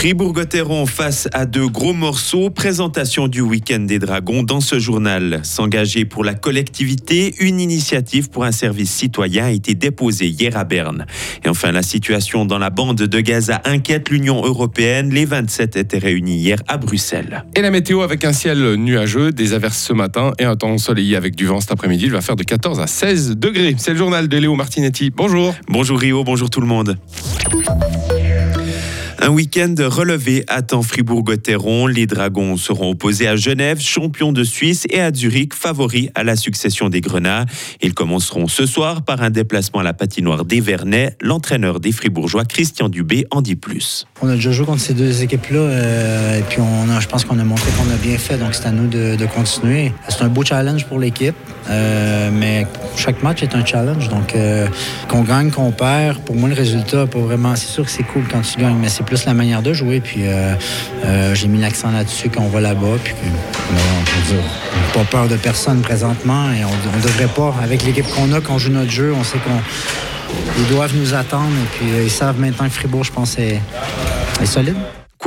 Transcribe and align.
Fribourg-Gotteron 0.00 0.86
face 0.86 1.28
à 1.34 1.44
deux 1.44 1.68
gros 1.68 1.92
morceaux. 1.92 2.48
Présentation 2.48 3.28
du 3.28 3.42
week-end 3.42 3.80
des 3.80 3.98
Dragons 3.98 4.42
dans 4.42 4.62
ce 4.62 4.78
journal. 4.78 5.40
S'engager 5.42 6.06
pour 6.06 6.24
la 6.24 6.32
collectivité, 6.32 7.34
une 7.38 7.60
initiative 7.60 8.30
pour 8.30 8.44
un 8.44 8.50
service 8.50 8.90
citoyen 8.90 9.44
a 9.44 9.50
été 9.50 9.74
déposée 9.74 10.28
hier 10.28 10.56
à 10.56 10.64
Berne. 10.64 11.04
Et 11.44 11.50
enfin, 11.50 11.70
la 11.70 11.82
situation 11.82 12.46
dans 12.46 12.56
la 12.56 12.70
bande 12.70 12.96
de 12.96 13.20
Gaza 13.20 13.60
inquiète 13.66 14.08
l'Union 14.08 14.42
européenne. 14.42 15.10
Les 15.10 15.26
27 15.26 15.76
étaient 15.76 15.98
réunis 15.98 16.38
hier 16.38 16.62
à 16.66 16.78
Bruxelles. 16.78 17.44
Et 17.54 17.60
la 17.60 17.70
météo 17.70 18.00
avec 18.00 18.24
un 18.24 18.32
ciel 18.32 18.76
nuageux, 18.76 19.32
des 19.32 19.52
averses 19.52 19.82
ce 19.82 19.92
matin 19.92 20.32
et 20.38 20.44
un 20.44 20.56
temps 20.56 20.70
ensoleillé 20.70 21.14
avec 21.14 21.36
du 21.36 21.44
vent 21.44 21.60
cet 21.60 21.72
après-midi. 21.72 22.06
Il 22.06 22.12
va 22.12 22.22
faire 22.22 22.36
de 22.36 22.42
14 22.42 22.80
à 22.80 22.86
16 22.86 23.36
degrés. 23.36 23.74
C'est 23.76 23.90
le 23.90 23.98
journal 23.98 24.28
de 24.28 24.36
Léo 24.38 24.54
Martinetti. 24.54 25.10
Bonjour. 25.10 25.54
Bonjour 25.68 25.98
Rio, 25.98 26.24
bonjour 26.24 26.48
tout 26.48 26.62
le 26.62 26.66
monde. 26.66 26.96
Un 29.22 29.28
week-end 29.28 29.74
relevé 29.78 30.44
attend 30.48 30.80
Fribourg-Gotteron. 30.80 31.86
Les 31.86 32.06
Dragons 32.06 32.56
seront 32.56 32.92
opposés 32.92 33.28
à 33.28 33.36
Genève, 33.36 33.78
champion 33.78 34.32
de 34.32 34.42
Suisse, 34.44 34.86
et 34.88 34.98
à 34.98 35.12
Zurich, 35.12 35.52
favori 35.52 36.08
à 36.14 36.24
la 36.24 36.36
succession 36.36 36.88
des 36.88 37.02
Grenats. 37.02 37.44
Ils 37.82 37.92
commenceront 37.92 38.48
ce 38.48 38.64
soir 38.64 39.02
par 39.02 39.20
un 39.20 39.28
déplacement 39.28 39.80
à 39.80 39.82
la 39.82 39.92
patinoire 39.92 40.46
d'Evernay. 40.46 41.16
L'entraîneur 41.20 41.80
des 41.80 41.92
Fribourgeois, 41.92 42.46
Christian 42.46 42.88
Dubé, 42.88 43.26
en 43.30 43.42
dit 43.42 43.56
plus. 43.56 44.06
On 44.22 44.28
a 44.28 44.36
déjà 44.36 44.52
joué 44.52 44.64
contre 44.64 44.80
ces 44.80 44.94
deux 44.94 45.22
équipes-là, 45.22 45.58
euh, 45.58 46.38
et 46.38 46.42
puis 46.42 46.60
on 46.62 46.88
a, 46.88 46.98
je 47.00 47.06
pense 47.06 47.26
qu'on 47.26 47.38
a 47.38 47.44
montré 47.44 47.70
qu'on 47.72 47.92
a 47.92 47.96
bien 47.96 48.16
fait, 48.16 48.38
donc 48.38 48.54
c'est 48.54 48.66
à 48.66 48.70
nous 48.70 48.88
de, 48.88 49.26
continuer. 49.26 49.92
C'est 50.08 50.22
un 50.22 50.28
beau 50.28 50.44
challenge 50.44 50.86
pour 50.86 50.98
l'équipe, 50.98 51.36
euh, 51.68 52.30
mais 52.32 52.66
chaque 52.96 53.22
match 53.22 53.42
est 53.42 53.54
un 53.54 53.66
challenge, 53.66 54.08
donc 54.08 54.34
euh, 54.34 54.66
qu'on 55.08 55.24
gagne, 55.24 55.50
qu'on 55.50 55.72
perd, 55.72 56.20
pour 56.20 56.36
moi 56.36 56.48
le 56.48 56.54
résultat, 56.54 57.06
pas 57.06 57.18
vraiment. 57.18 57.54
C'est 57.54 57.68
sûr 57.68 57.84
que 57.84 57.90
c'est 57.90 58.02
cool 58.02 58.22
quand 58.30 58.40
tu 58.40 58.58
gagnes, 58.58 58.78
mais 58.80 58.88
c'est 58.88 59.09
plus 59.10 59.24
la 59.24 59.34
manière 59.34 59.60
de 59.60 59.72
jouer. 59.72 60.00
Puis 60.00 60.20
euh, 60.20 60.54
euh, 61.04 61.34
j'ai 61.34 61.48
mis 61.48 61.58
l'accent 61.58 61.90
là-dessus 61.90 62.30
quand 62.30 62.42
on 62.42 62.48
va 62.48 62.60
là-bas. 62.60 62.96
Puis 63.02 63.12
on 63.72 64.34
n'a 64.36 64.42
pas 64.94 65.04
peur 65.10 65.26
de 65.26 65.36
personne 65.36 65.80
présentement 65.80 66.52
et 66.52 66.64
on 66.64 66.96
ne 66.96 67.02
devrait 67.02 67.34
pas, 67.34 67.52
avec 67.60 67.82
l'équipe 67.84 68.06
qu'on 68.14 68.32
a, 68.32 68.40
quand 68.40 68.54
on 68.54 68.58
joue 68.58 68.70
notre 68.70 68.90
jeu, 68.90 69.12
on 69.12 69.24
sait 69.24 69.38
qu'on 69.38 69.60
ils 70.58 70.68
doivent 70.72 70.94
nous 70.94 71.12
attendre. 71.12 71.50
Et 71.50 71.76
puis 71.76 71.90
euh, 71.92 72.04
ils 72.04 72.10
savent 72.10 72.38
maintenant 72.38 72.66
que 72.66 72.72
Fribourg, 72.72 73.02
je 73.02 73.10
pense, 73.10 73.36
est, 73.36 73.60
est 74.40 74.46
solide. 74.46 74.76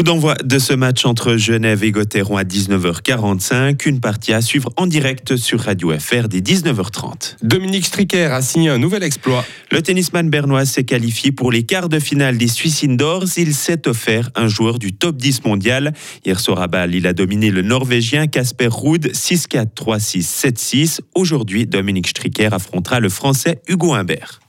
Coup 0.00 0.04
d'envoi 0.04 0.34
de 0.42 0.58
ce 0.58 0.72
match 0.72 1.04
entre 1.04 1.36
Genève 1.36 1.84
et 1.84 1.90
Gotteron 1.90 2.38
à 2.38 2.42
19h45. 2.42 3.86
Une 3.86 4.00
partie 4.00 4.32
à 4.32 4.40
suivre 4.40 4.72
en 4.78 4.86
direct 4.86 5.36
sur 5.36 5.60
Radio 5.60 5.92
FR 5.92 6.26
dès 6.26 6.40
19h30. 6.40 7.36
Dominique 7.42 7.84
Stricker 7.84 8.32
a 8.32 8.40
signé 8.40 8.70
un 8.70 8.78
nouvel 8.78 9.02
exploit. 9.02 9.44
Le 9.70 9.82
tennisman 9.82 10.30
bernois 10.30 10.64
s'est 10.64 10.84
qualifié 10.84 11.32
pour 11.32 11.52
les 11.52 11.64
quarts 11.64 11.90
de 11.90 11.98
finale 11.98 12.38
des 12.38 12.48
Swiss 12.48 12.82
Indoors. 12.82 13.26
Il 13.36 13.54
s'est 13.54 13.86
offert 13.86 14.30
un 14.36 14.48
joueur 14.48 14.78
du 14.78 14.94
top 14.94 15.18
10 15.18 15.44
mondial. 15.44 15.92
Hier 16.24 16.40
soir 16.40 16.62
à 16.62 16.66
Bâle, 16.66 16.94
il 16.94 17.06
a 17.06 17.12
dominé 17.12 17.50
le 17.50 17.60
Norvégien 17.60 18.26
Casper 18.26 18.68
Ruud 18.70 19.06
6-4, 19.12 19.66
3-6, 19.76 20.22
7-6. 20.22 21.00
Aujourd'hui, 21.14 21.66
Dominique 21.66 22.08
Stricker 22.08 22.54
affrontera 22.54 23.00
le 23.00 23.10
Français 23.10 23.60
Hugo 23.68 23.92
Humbert. 23.92 24.40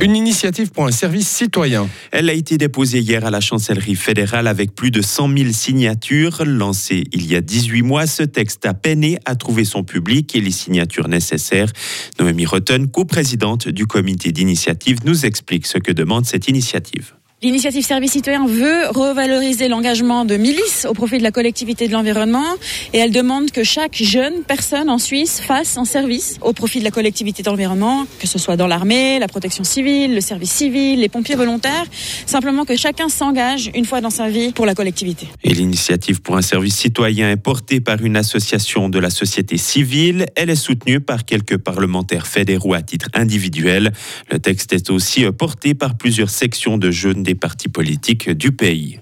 Une 0.00 0.14
initiative 0.14 0.70
pour 0.70 0.86
un 0.86 0.92
service 0.92 1.28
citoyen. 1.28 1.88
Elle 2.12 2.30
a 2.30 2.32
été 2.32 2.56
déposée 2.56 3.00
hier 3.00 3.26
à 3.26 3.30
la 3.30 3.40
chancellerie 3.40 3.96
fédérale 3.96 4.46
avec 4.46 4.72
plus 4.72 4.92
de 4.92 5.02
100 5.02 5.36
000 5.36 5.52
signatures. 5.52 6.44
Lancé 6.44 7.02
il 7.12 7.26
y 7.26 7.34
a 7.34 7.40
18 7.40 7.82
mois, 7.82 8.06
ce 8.06 8.22
texte 8.22 8.64
a 8.64 8.74
peiné 8.74 9.18
à 9.24 9.34
trouver 9.34 9.64
son 9.64 9.82
public 9.82 10.36
et 10.36 10.40
les 10.40 10.52
signatures 10.52 11.08
nécessaires. 11.08 11.72
Noémie 12.20 12.46
Rotten, 12.46 12.88
coprésidente 12.88 13.68
du 13.68 13.86
comité 13.86 14.30
d'initiative, 14.30 14.98
nous 15.04 15.26
explique 15.26 15.66
ce 15.66 15.78
que 15.78 15.90
demande 15.90 16.26
cette 16.26 16.46
initiative. 16.46 17.17
L'initiative 17.40 17.84
Service 17.84 18.10
Citoyen 18.10 18.46
veut 18.48 18.88
revaloriser 18.88 19.68
l'engagement 19.68 20.24
de 20.24 20.36
milices 20.36 20.88
au 20.90 20.92
profit 20.92 21.18
de 21.18 21.22
la 21.22 21.30
collectivité 21.30 21.86
de 21.86 21.92
l'environnement 21.92 22.56
et 22.92 22.98
elle 22.98 23.12
demande 23.12 23.52
que 23.52 23.62
chaque 23.62 23.94
jeune 23.94 24.42
personne 24.42 24.90
en 24.90 24.98
Suisse 24.98 25.40
fasse 25.40 25.78
un 25.78 25.84
service 25.84 26.38
au 26.42 26.52
profit 26.52 26.80
de 26.80 26.84
la 26.84 26.90
collectivité 26.90 27.44
de 27.44 27.48
l'environnement, 27.48 28.08
que 28.18 28.26
ce 28.26 28.40
soit 28.40 28.56
dans 28.56 28.66
l'armée, 28.66 29.20
la 29.20 29.28
protection 29.28 29.62
civile, 29.62 30.16
le 30.16 30.20
service 30.20 30.50
civil, 30.50 30.98
les 30.98 31.08
pompiers 31.08 31.36
volontaires, 31.36 31.84
simplement 32.26 32.64
que 32.64 32.74
chacun 32.74 33.08
s'engage 33.08 33.70
une 33.72 33.84
fois 33.84 34.00
dans 34.00 34.10
sa 34.10 34.28
vie 34.28 34.50
pour 34.50 34.66
la 34.66 34.74
collectivité. 34.74 35.28
Et 35.44 35.54
l'initiative 35.54 36.20
pour 36.20 36.36
un 36.36 36.42
service 36.42 36.74
citoyen 36.74 37.30
est 37.30 37.36
portée 37.36 37.78
par 37.78 38.04
une 38.04 38.16
association 38.16 38.88
de 38.88 38.98
la 38.98 39.10
société 39.10 39.58
civile. 39.58 40.26
Elle 40.34 40.50
est 40.50 40.56
soutenue 40.56 40.98
par 40.98 41.24
quelques 41.24 41.58
parlementaires 41.58 42.26
fédéraux 42.26 42.74
à 42.74 42.82
titre 42.82 43.10
individuel. 43.14 43.92
Le 44.28 44.40
texte 44.40 44.72
est 44.72 44.90
aussi 44.90 45.24
porté 45.30 45.74
par 45.74 45.96
plusieurs 45.96 46.30
sections 46.30 46.78
de 46.78 46.90
jeunes 46.90 47.27
des 47.28 47.34
partis 47.34 47.68
politiques 47.68 48.30
du 48.30 48.52
pays. 48.52 49.00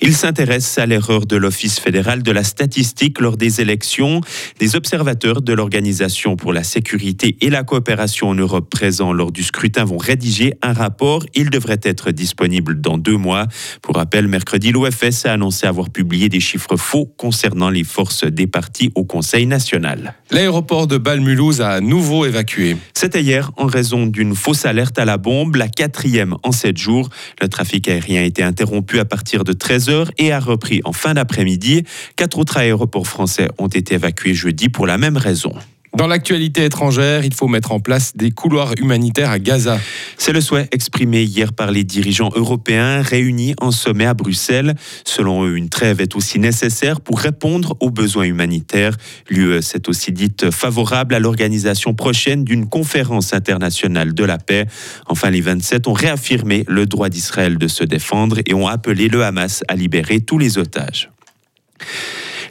Il 0.00 0.14
s'intéresse 0.14 0.78
à 0.78 0.86
l'erreur 0.86 1.26
de 1.26 1.36
l'Office 1.36 1.80
fédéral 1.80 2.22
de 2.22 2.30
la 2.30 2.44
statistique 2.44 3.20
lors 3.20 3.36
des 3.36 3.60
élections. 3.60 4.20
Des 4.58 4.76
observateurs 4.76 5.40
de 5.40 5.52
l'Organisation 5.52 6.36
pour 6.36 6.52
la 6.52 6.64
sécurité 6.64 7.36
et 7.40 7.50
la 7.50 7.64
coopération 7.64 8.28
en 8.28 8.34
Europe 8.34 8.68
présents 8.70 9.12
lors 9.12 9.32
du 9.32 9.42
scrutin 9.42 9.84
vont 9.84 9.96
rédiger 9.96 10.54
un 10.62 10.72
rapport. 10.72 11.24
Il 11.34 11.50
devrait 11.50 11.80
être 11.82 12.10
disponible 12.10 12.80
dans 12.80 12.98
deux 12.98 13.16
mois. 13.16 13.46
Pour 13.80 13.96
rappel, 13.96 14.28
mercredi, 14.28 14.70
l'OFS 14.70 15.24
a 15.24 15.32
annoncé 15.32 15.66
avoir 15.66 15.90
publié 15.90 16.28
des 16.28 16.40
chiffres 16.40 16.76
faux 16.76 17.06
concernant 17.16 17.70
les 17.70 17.84
forces 17.84 18.24
des 18.24 18.46
partis 18.46 18.90
au 18.94 19.04
Conseil 19.04 19.46
national. 19.46 20.14
L'aéroport 20.30 20.86
de 20.86 20.98
Bâle-Mulhouse 20.98 21.60
a 21.60 21.70
à 21.70 21.80
nouveau 21.80 22.26
évacué. 22.26 22.76
C'était 22.94 23.22
hier 23.22 23.50
en 23.56 23.66
raison 23.66 24.06
d'une 24.06 24.34
fausse 24.34 24.66
alerte 24.66 24.98
à 24.98 25.04
la 25.04 25.16
bombe, 25.16 25.56
la 25.56 25.68
quatrième 25.68 26.36
en 26.42 26.52
sept 26.52 26.76
jours. 26.76 27.08
Le 27.40 27.48
trafic 27.48 27.88
aérien 27.88 28.20
a 28.20 28.24
été 28.24 28.42
interrompu 28.42 28.98
à 28.98 29.04
partir 29.04 29.44
de 29.44 29.52
13 29.52 29.85
et 30.18 30.32
a 30.32 30.40
repris 30.40 30.80
en 30.84 30.92
fin 30.92 31.14
d'après-midi. 31.14 31.84
Quatre 32.16 32.38
autres 32.38 32.56
aéroports 32.56 33.06
français 33.06 33.48
ont 33.58 33.68
été 33.68 33.94
évacués 33.94 34.34
jeudi 34.34 34.68
pour 34.68 34.86
la 34.86 34.98
même 34.98 35.16
raison. 35.16 35.52
Dans 35.96 36.06
l'actualité 36.06 36.66
étrangère, 36.66 37.24
il 37.24 37.32
faut 37.32 37.48
mettre 37.48 37.72
en 37.72 37.80
place 37.80 38.14
des 38.14 38.30
couloirs 38.30 38.74
humanitaires 38.76 39.30
à 39.30 39.38
Gaza. 39.38 39.80
C'est 40.18 40.34
le 40.34 40.42
souhait 40.42 40.68
exprimé 40.70 41.22
hier 41.22 41.54
par 41.54 41.70
les 41.70 41.84
dirigeants 41.84 42.28
européens 42.34 43.00
réunis 43.00 43.54
en 43.62 43.70
sommet 43.70 44.04
à 44.04 44.12
Bruxelles. 44.12 44.74
Selon 45.06 45.46
eux, 45.46 45.56
une 45.56 45.70
trêve 45.70 46.02
est 46.02 46.14
aussi 46.14 46.38
nécessaire 46.38 47.00
pour 47.00 47.18
répondre 47.18 47.78
aux 47.80 47.88
besoins 47.88 48.24
humanitaires. 48.24 48.94
L'UE 49.30 49.62
s'est 49.62 49.88
aussi 49.88 50.12
dite 50.12 50.50
favorable 50.50 51.14
à 51.14 51.18
l'organisation 51.18 51.94
prochaine 51.94 52.44
d'une 52.44 52.68
conférence 52.68 53.32
internationale 53.32 54.12
de 54.12 54.24
la 54.24 54.36
paix. 54.36 54.66
Enfin, 55.06 55.30
les 55.30 55.40
27 55.40 55.88
ont 55.88 55.94
réaffirmé 55.94 56.66
le 56.68 56.84
droit 56.84 57.08
d'Israël 57.08 57.56
de 57.56 57.68
se 57.68 57.84
défendre 57.84 58.40
et 58.44 58.52
ont 58.52 58.68
appelé 58.68 59.08
le 59.08 59.24
Hamas 59.24 59.64
à 59.66 59.74
libérer 59.74 60.20
tous 60.20 60.36
les 60.36 60.58
otages. 60.58 61.10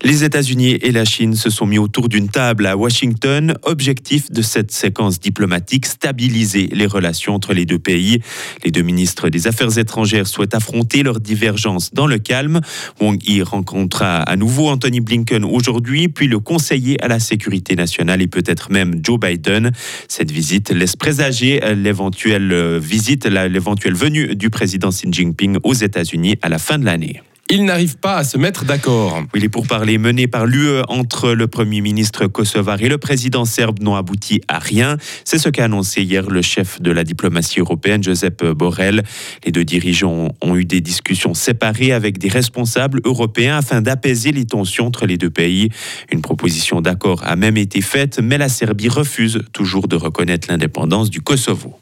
Les 0.06 0.24
États-Unis 0.24 0.78
et 0.84 0.92
la 0.92 1.04
Chine 1.04 1.34
se 1.34 1.50
sont 1.50 1.66
mis 1.66 1.80
autour 1.80 2.10
d'une 2.10 2.30
table 2.30 2.68
à 2.68 2.78
Washington. 2.78 3.56
Objectif 3.64 4.32
de 4.32 4.44
cette 4.44 4.70
séquence 4.70 5.20
diplomatique, 5.20 5.88
stabiliser 5.88 6.70
les 6.72 6.86
relations 6.86 7.34
entre 7.34 7.56
les 7.56 7.66
deux 7.66 7.80
pays. 7.80 8.22
Les 8.64 8.70
deux 8.70 8.84
ministres 8.84 9.30
des 9.30 9.48
Affaires 9.48 9.80
étrangères 9.80 10.28
souhaitent 10.28 10.54
affronter 10.54 11.02
leurs 11.02 11.20
divergences 11.20 11.92
dans 11.92 12.06
le 12.06 12.20
calme. 12.20 12.62
Wang 13.02 13.18
Yi 13.28 13.42
rencontrera 13.42 14.18
à 14.18 14.36
nouveau 14.36 14.70
Anthony 14.70 15.00
Blinken 15.00 15.44
aujourd'hui, 15.44 16.08
puis 16.08 16.28
le 16.28 16.38
conseiller 16.38 17.04
à 17.04 17.08
la 17.08 17.20
sécurité 17.20 17.76
nationale 17.76 18.22
et 18.22 18.28
peut-être 18.28 18.72
même 18.72 19.00
Joe 19.02 19.20
Biden. 19.20 19.72
Cette 20.08 20.30
visite 20.30 20.70
laisse 20.70 20.96
présager 20.96 21.60
l'éventuelle 21.76 22.78
visite, 22.78 23.26
l'éventuelle 23.26 23.96
venue 23.96 24.36
du 24.36 24.52
président 24.52 24.90
Xi 24.90 25.08
Jinping 25.12 25.58
aux 25.64 25.74
États-Unis 25.74 26.36
à 26.44 26.50
la 26.50 26.60
fin 26.60 26.78
de 26.78 26.86
l'année. 26.86 27.24
Ils 27.48 27.64
n'arrivent 27.64 27.98
pas 27.98 28.16
à 28.18 28.24
se 28.24 28.40
mettre 28.40 28.66
d'accord. 28.66 29.22
Oui, 29.34 29.40
les 29.40 29.50
pourparlers 29.50 30.00
menés 30.00 30.26
par 30.26 30.48
l'UE 30.48 30.82
entre 30.88 31.32
le 31.32 31.48
Premier 31.48 31.80
ministre 31.80 32.26
kosovar 32.26 32.82
et 32.82 32.90
le 32.90 32.98
président 32.98 33.46
serbe 33.46 33.82
n'ont 33.82 33.96
abouti 33.96 34.42
à 34.48 34.58
rien. 34.58 34.98
C'est 35.26 35.38
ce 35.38 35.50
qu'a 35.50 35.66
annoncé 35.66 36.02
hier 36.02 36.28
le 36.28 36.42
chef 36.42 36.82
de 36.82 36.90
la 36.90 37.04
diplomatie 37.04 37.60
européenne, 37.60 38.04
Josep 38.04 38.44
Borrell. 38.44 39.04
Les 39.46 39.52
deux 39.52 39.64
dirigeants 39.64 40.30
ont 40.42 40.56
eu 40.56 40.66
des 40.66 40.82
discussions 40.82 41.36
séparées 41.36 41.92
avec 41.92 42.18
des 42.18 42.30
responsables 42.30 43.00
européens 43.06 43.58
afin 43.58 43.80
d'apaiser 43.82 44.32
les 44.32 44.46
tensions 44.46 44.88
entre 44.88 45.06
les 45.06 45.18
deux 45.18 45.30
pays. 45.30 45.70
Une 46.12 46.22
proposition 46.22 46.82
d'accord 46.82 47.22
a 47.26 47.36
même 47.36 47.58
été 47.58 47.82
faite, 47.82 48.20
mais 48.24 48.40
la 48.40 48.50
Serbie 48.50 48.90
refuse 48.90 49.44
toujours 49.54 49.88
de 49.88 49.96
reconnaître 49.96 50.48
l'indépendance 50.50 51.12
du 51.12 51.22
Kosovo. 51.22 51.80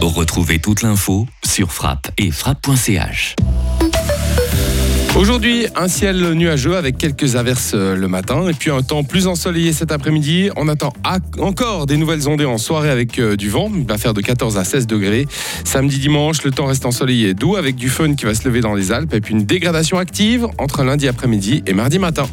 Retrouvez 0.00 0.58
toute 0.58 0.82
l'info 0.82 1.26
sur 1.44 1.72
frappe 1.72 2.10
et 2.18 2.30
frappe.ch. 2.30 3.36
Aujourd'hui, 5.14 5.66
un 5.76 5.88
ciel 5.88 6.32
nuageux 6.32 6.74
avec 6.74 6.96
quelques 6.96 7.36
averses 7.36 7.72
euh, 7.74 7.94
le 7.94 8.08
matin 8.08 8.48
et 8.48 8.54
puis 8.54 8.70
un 8.70 8.80
temps 8.80 9.04
plus 9.04 9.26
ensoleillé 9.26 9.74
cet 9.74 9.92
après-midi. 9.92 10.48
On 10.56 10.68
attend 10.68 10.94
encore 11.38 11.84
des 11.84 11.98
nouvelles 11.98 12.30
ondées 12.30 12.46
en 12.46 12.56
soirée 12.56 12.88
avec 12.88 13.18
euh, 13.18 13.36
du 13.36 13.50
vent. 13.50 13.70
Il 13.76 13.86
va 13.86 13.98
faire 13.98 14.14
de 14.14 14.22
14 14.22 14.56
à 14.56 14.64
16 14.64 14.86
degrés. 14.86 15.26
Samedi, 15.64 15.98
dimanche, 15.98 16.42
le 16.44 16.50
temps 16.50 16.64
reste 16.64 16.86
ensoleillé 16.86 17.28
et 17.28 17.34
doux 17.34 17.56
avec 17.56 17.76
du 17.76 17.90
fun 17.90 18.14
qui 18.14 18.24
va 18.24 18.34
se 18.34 18.48
lever 18.48 18.62
dans 18.62 18.74
les 18.74 18.90
Alpes 18.90 19.12
et 19.12 19.20
puis 19.20 19.34
une 19.34 19.44
dégradation 19.44 19.98
active 19.98 20.46
entre 20.56 20.82
lundi 20.82 21.06
après-midi 21.06 21.62
et 21.66 21.74
mardi 21.74 21.98
matin. 21.98 22.26